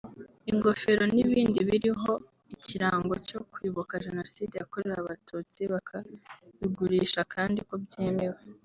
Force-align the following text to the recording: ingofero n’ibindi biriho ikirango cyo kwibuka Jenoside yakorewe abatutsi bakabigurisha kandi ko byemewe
ingofero 0.51 1.03
n’ibindi 1.13 1.59
biriho 1.69 2.13
ikirango 2.55 3.13
cyo 3.27 3.39
kwibuka 3.51 3.93
Jenoside 4.05 4.53
yakorewe 4.57 4.95
abatutsi 5.01 5.59
bakabigurisha 5.73 7.21
kandi 7.35 7.59
ko 7.69 7.75
byemewe 7.85 8.39